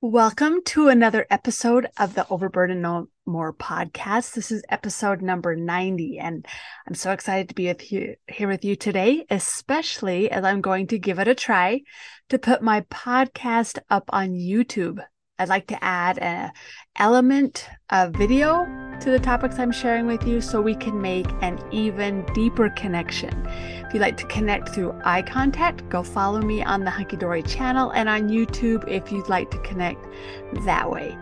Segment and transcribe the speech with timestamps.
[0.00, 4.32] Welcome to another episode of the Overburden No More podcast.
[4.34, 6.46] This is episode number 90, and
[6.86, 10.86] I'm so excited to be with you, here with you today, especially as I'm going
[10.86, 11.80] to give it a try
[12.28, 15.00] to put my podcast up on YouTube.
[15.40, 16.50] I'd like to add an
[16.96, 18.64] element of video
[19.00, 23.46] to the topics I'm sharing with you so we can make an even deeper connection.
[23.46, 27.90] If you'd like to connect through eye contact, go follow me on the Hunkeedori channel
[27.90, 30.04] and on YouTube if you'd like to connect
[30.64, 31.16] that way.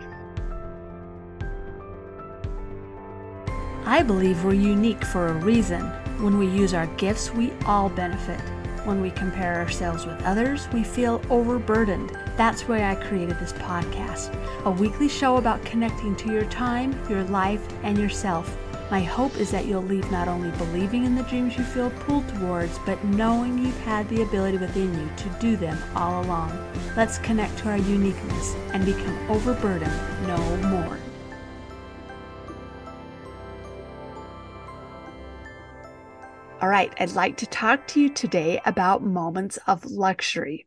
[3.85, 5.83] I believe we're unique for a reason.
[6.23, 8.41] When we use our gifts, we all benefit.
[8.87, 12.17] When we compare ourselves with others, we feel overburdened.
[12.37, 14.33] That's why I created this podcast
[14.65, 18.57] a weekly show about connecting to your time, your life, and yourself.
[18.89, 22.29] My hope is that you'll leave not only believing in the dreams you feel pulled
[22.29, 26.57] towards, but knowing you've had the ability within you to do them all along.
[26.97, 30.97] Let's connect to our uniqueness and become overburdened no more.
[36.67, 40.67] All right, I'd like to talk to you today about moments of luxury.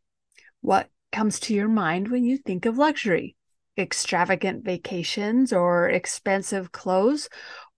[0.62, 3.36] What comes to your mind when you think of luxury?
[3.76, 7.28] Extravagant vacations or expensive clothes?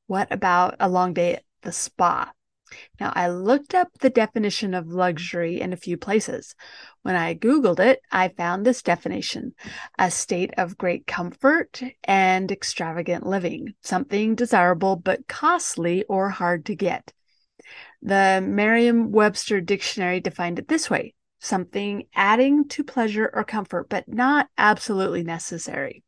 [0.06, 2.30] What about a long day at the spa?
[3.00, 6.54] Now, I looked up the definition of luxury in a few places.
[7.02, 9.56] When I Googled it, I found this definition
[9.98, 16.76] a state of great comfort and extravagant living, something desirable but costly or hard to
[16.76, 17.12] get.
[18.02, 24.08] The Merriam Webster Dictionary defined it this way something adding to pleasure or comfort, but
[24.08, 26.04] not absolutely necessary.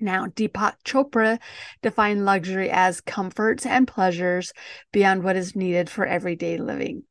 [0.00, 1.38] Now, Deepak Chopra
[1.82, 4.52] defined luxury as comforts and pleasures
[4.92, 7.04] beyond what is needed for everyday living.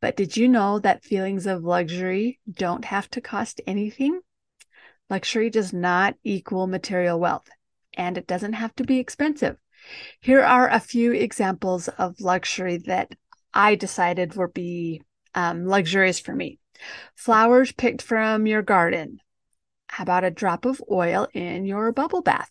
[0.00, 4.20] But did you know that feelings of luxury don't have to cost anything?
[5.10, 7.48] Luxury does not equal material wealth,
[7.94, 9.56] and it doesn't have to be expensive.
[10.20, 13.12] Here are a few examples of luxury that
[13.54, 15.02] I decided would be
[15.34, 16.58] um, luxurious for me.
[17.14, 19.20] Flowers picked from your garden.
[19.88, 22.50] How about a drop of oil in your bubble bath?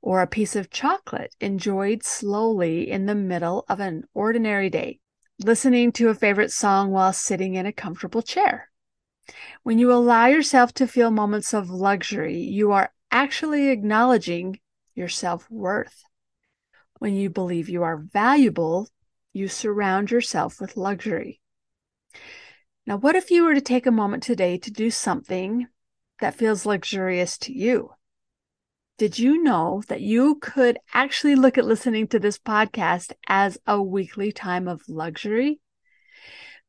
[0.00, 5.00] Or a piece of chocolate enjoyed slowly in the middle of an ordinary day.
[5.38, 8.70] Listening to a favorite song while sitting in a comfortable chair.
[9.62, 14.60] When you allow yourself to feel moments of luxury, you are actually acknowledging
[14.94, 16.04] your self worth.
[17.00, 18.86] When you believe you are valuable,
[19.32, 21.40] you surround yourself with luxury.
[22.86, 25.66] Now, what if you were to take a moment today to do something
[26.20, 27.92] that feels luxurious to you?
[28.98, 33.82] Did you know that you could actually look at listening to this podcast as a
[33.82, 35.58] weekly time of luxury?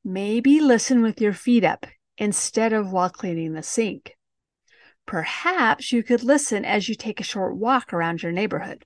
[0.01, 1.85] Maybe listen with your feet up
[2.17, 4.15] instead of while cleaning the sink.
[5.05, 8.85] Perhaps you could listen as you take a short walk around your neighborhood.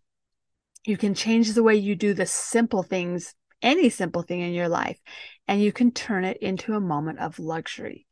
[0.85, 4.69] You can change the way you do the simple things, any simple thing in your
[4.69, 4.99] life,
[5.47, 8.05] and you can turn it into a moment of luxury.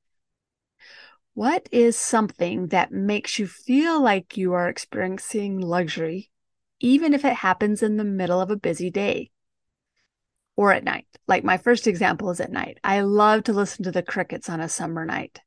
[1.36, 6.32] What is something that makes you feel like you are experiencing luxury,
[6.80, 9.30] even if it happens in the middle of a busy day
[10.56, 11.06] or at night?
[11.28, 12.80] Like my first example is at night.
[12.84, 15.42] I love to listen to the crickets on a summer night.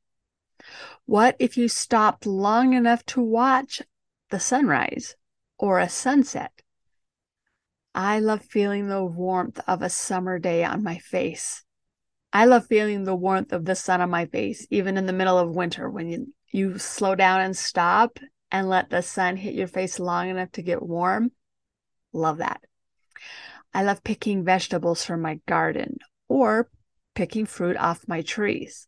[1.05, 3.81] What if you stopped long enough to watch
[4.29, 5.15] the sunrise
[5.57, 6.51] or a sunset?
[7.97, 11.63] I love feeling the warmth of a summer day on my face.
[12.31, 15.35] I love feeling the warmth of the sun on my face, even in the middle
[15.35, 18.19] of winter when you, you slow down and stop
[18.51, 21.31] and let the sun hit your face long enough to get warm.
[22.13, 22.61] Love that.
[23.73, 25.97] I love picking vegetables from my garden
[26.27, 26.69] or
[27.15, 28.87] picking fruit off my trees.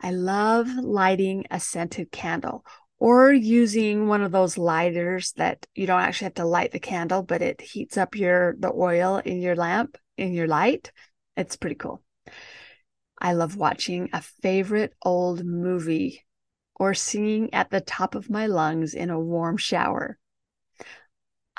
[0.00, 2.64] I love lighting a scented candle
[2.98, 7.22] or using one of those lighters that you don't actually have to light the candle,
[7.22, 10.92] but it heats up your the oil in your lamp in your light.
[11.36, 12.02] It's pretty cool.
[13.20, 16.24] I love watching a favorite old movie
[16.76, 20.18] or singing at the top of my lungs in a warm shower.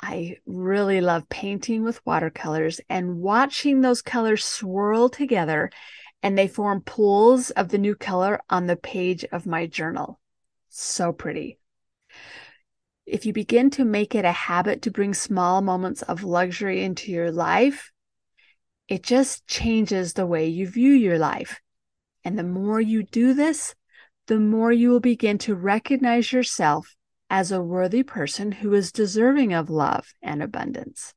[0.02, 5.70] I really love painting with watercolors and watching those colors swirl together
[6.22, 10.18] and they form pools of the new color on the page of my journal.
[10.70, 11.58] So pretty.
[13.04, 17.10] If you begin to make it a habit to bring small moments of luxury into
[17.10, 17.90] your life,
[18.86, 21.60] it just changes the way you view your life.
[22.24, 23.74] And the more you do this,
[24.28, 26.94] the more you will begin to recognize yourself
[27.28, 31.14] as a worthy person who is deserving of love and abundance.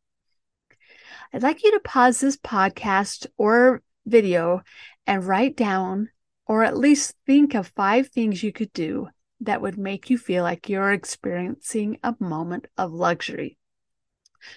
[1.32, 4.64] I'd like you to pause this podcast or video
[5.06, 6.10] and write down
[6.48, 9.10] or at least think of five things you could do
[9.45, 13.57] that would make you feel like you're experiencing a moment of luxury.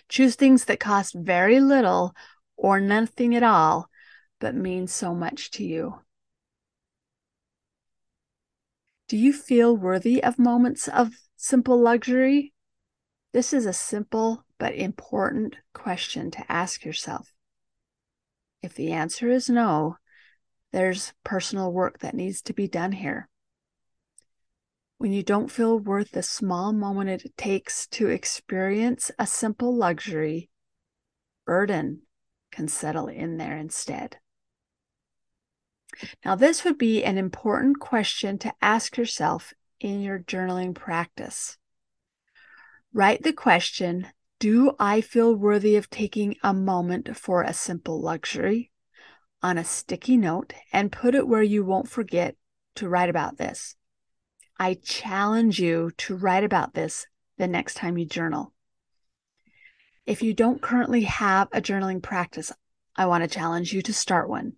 [0.09, 2.15] Choose things that cost very little
[2.57, 3.89] or nothing at all,
[4.41, 6.01] but mean so much to you.
[9.09, 12.53] Do you feel worthy of moments of simple luxury?
[13.33, 17.33] This is a simple but important question to ask yourself.
[18.63, 19.99] If the answer is no,
[20.73, 23.29] there's personal work that needs to be done here.
[24.99, 30.51] When you don't feel worth the small moment it takes to experience a simple luxury,
[31.45, 32.03] burden
[32.51, 34.19] can settle in there instead.
[36.25, 41.59] Now, this would be an important question to ask yourself in your journaling practice.
[42.93, 44.09] Write the question
[44.39, 48.71] Do I feel worthy of taking a moment for a simple luxury?
[49.43, 52.35] on a sticky note and put it where you won't forget
[52.75, 53.77] to write about this.
[54.59, 57.07] I challenge you to write about this
[57.37, 58.53] the next time you journal.
[60.07, 62.53] If you don't currently have a journaling practice,
[62.95, 64.55] I want to challenge you to start one.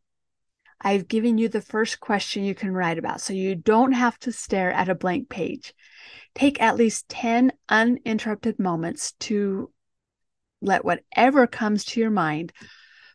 [0.81, 4.31] I've given you the first question you can write about, so you don't have to
[4.31, 5.75] stare at a blank page.
[6.35, 9.73] Take at least 10 uninterrupted moments to
[10.61, 12.53] let whatever comes to your mind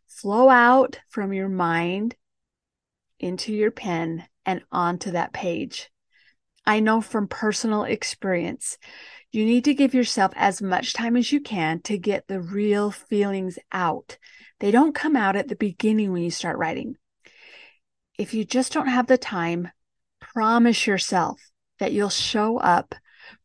[0.08, 2.16] flow out from your mind
[3.20, 5.90] into your pen and onto that page.
[6.66, 8.78] I know from personal experience,
[9.32, 12.92] you need to give yourself as much time as you can to get the real
[12.92, 14.18] feelings out.
[14.60, 16.96] They don't come out at the beginning when you start writing.
[18.18, 19.72] If you just don't have the time,
[20.20, 21.42] promise yourself
[21.80, 22.96] that you'll show up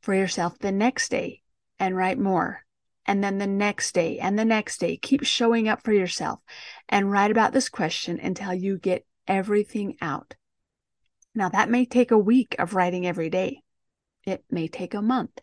[0.03, 1.43] for yourself the next day
[1.79, 2.65] and write more.
[3.07, 6.41] And then the next day and the next day, keep showing up for yourself
[6.89, 10.35] and write about this question until you get everything out.
[11.39, 13.63] Now, that may take a week of writing every day.
[14.27, 15.39] It may take a month.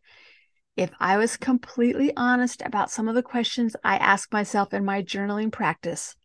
[0.76, 5.02] If I was completely honest about some of the questions I ask myself in my
[5.02, 6.18] journaling practice,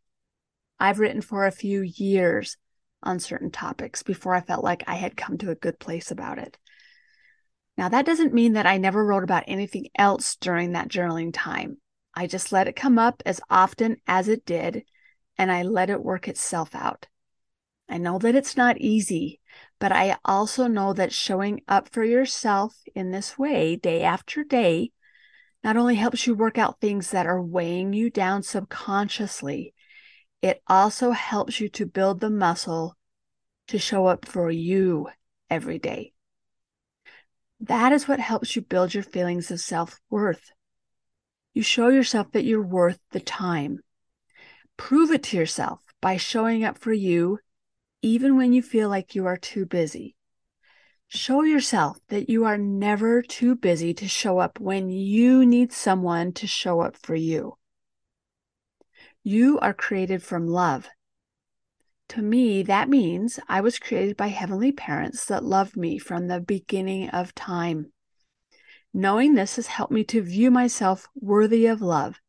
[0.81, 2.57] I've written for a few years
[3.05, 6.39] on certain topics before I felt like I had come to a good place about
[6.39, 6.59] it.
[7.77, 11.77] Now, that doesn't mean that I never wrote about anything else during that journaling time.
[12.13, 14.83] I just let it come up as often as it did,
[15.39, 17.07] and I let it work itself out.
[17.89, 19.40] I know that it's not easy,
[19.79, 24.93] but I also know that showing up for yourself in this way, day after day,
[25.65, 29.75] not only helps you work out things that are weighing you down subconsciously,
[30.43, 32.97] it also helps you to build the muscle
[33.69, 35.09] to show up for you
[35.49, 36.13] every day.
[37.61, 40.53] That is what helps you build your feelings of self worth.
[41.53, 43.81] You show yourself that you're worth the time.
[44.77, 47.39] Prove it to yourself by showing up for you
[48.03, 50.17] even when you feel like you are too busy.
[51.09, 56.33] Show yourself that you are never too busy to show up when you need someone
[56.35, 57.57] to show up for you.
[59.23, 60.89] You are created from love.
[62.11, 66.41] To me, that means I was created by heavenly parents that loved me from the
[66.41, 67.93] beginning of time.
[68.95, 72.21] Knowing this has helped me to view myself worthy of love,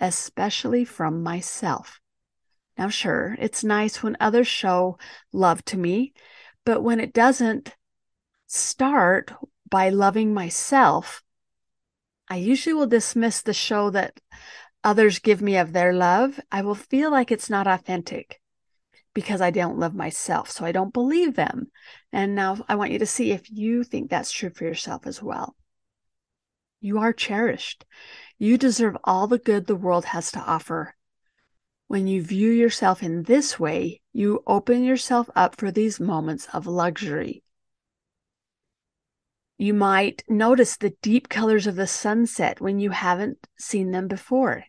[0.00, 1.99] especially from myself.
[2.80, 4.96] Now, sure, it's nice when others show
[5.34, 6.14] love to me,
[6.64, 7.76] but when it doesn't
[8.46, 9.32] start
[9.68, 11.22] by loving myself,
[12.30, 14.18] I usually will dismiss the show that
[14.82, 16.40] others give me of their love.
[16.50, 18.40] I will feel like it's not authentic
[19.12, 20.50] because I don't love myself.
[20.50, 21.70] So I don't believe them.
[22.14, 25.22] And now I want you to see if you think that's true for yourself as
[25.22, 25.54] well.
[26.80, 27.84] You are cherished.
[28.38, 30.94] You deserve all the good the world has to offer.
[31.90, 36.68] When you view yourself in this way, you open yourself up for these moments of
[36.68, 37.42] luxury.
[39.58, 44.66] You might notice the deep colors of the sunset when you haven't seen them before.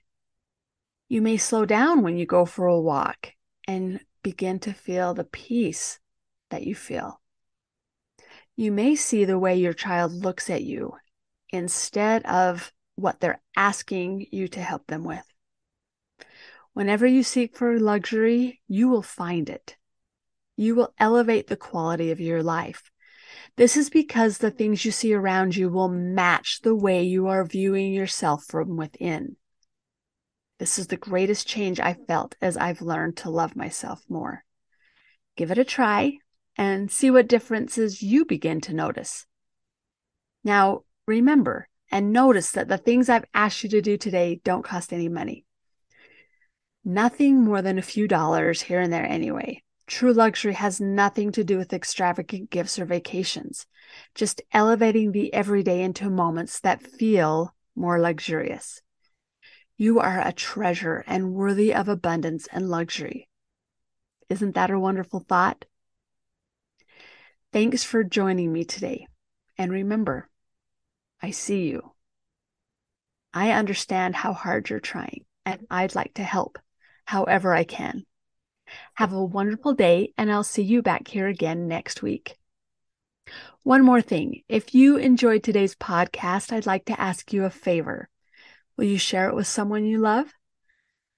[1.09, 3.33] You may slow down when you go for a walk
[3.67, 5.99] and begin to feel the peace
[6.49, 7.21] that you feel.
[8.55, 10.95] You may see the way your child looks at you
[11.49, 15.30] instead of what they're asking you to help them with.
[16.73, 19.75] Whenever you seek for luxury, you will find it.
[20.55, 22.91] You will elevate the quality of your life.
[23.57, 27.43] This is because the things you see around you will match the way you are
[27.43, 29.35] viewing yourself from within.
[30.59, 34.43] This is the greatest change I've felt as I've learned to love myself more.
[35.35, 36.17] Give it a try
[36.55, 39.25] and see what differences you begin to notice.
[40.43, 44.93] Now, remember and notice that the things I've asked you to do today don't cost
[44.93, 45.45] any money.
[46.83, 49.63] Nothing more than a few dollars here and there anyway.
[49.85, 53.67] True luxury has nothing to do with extravagant gifts or vacations,
[54.15, 58.81] just elevating the everyday into moments that feel more luxurious.
[59.77, 63.29] You are a treasure and worthy of abundance and luxury.
[64.29, 65.65] Isn't that a wonderful thought?
[67.53, 69.07] Thanks for joining me today.
[69.57, 70.29] And remember,
[71.21, 71.91] I see you.
[73.33, 76.57] I understand how hard you're trying, and I'd like to help
[77.11, 78.05] however I can.
[78.93, 82.37] Have a wonderful day, and I'll see you back here again next week.
[83.63, 84.43] One more thing.
[84.47, 88.07] If you enjoyed today's podcast, I'd like to ask you a favor.
[88.77, 90.33] Will you share it with someone you love?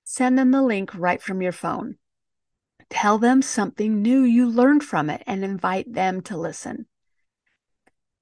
[0.04, 1.98] Send them the link right from your phone.
[2.90, 6.88] Tell them something new you learned from it and invite them to listen.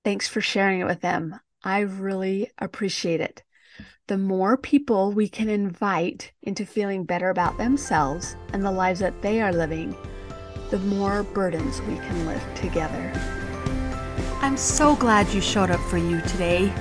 [0.04, 1.40] Thanks for sharing it with them.
[1.64, 3.44] I really appreciate it.
[4.08, 9.22] The more people we can invite into feeling better about themselves and the lives that
[9.22, 9.96] they are living,
[10.70, 13.12] the more burdens we can lift together.
[14.42, 16.74] I'm so glad you showed up for you today.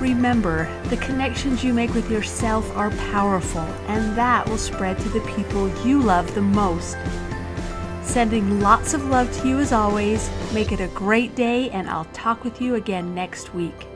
[0.00, 5.20] Remember, the connections you make with yourself are powerful, and that will spread to the
[5.36, 6.96] people you love the most.
[8.02, 10.30] Sending lots of love to you as always.
[10.52, 13.86] Make it a great day, and I'll talk with you again next week.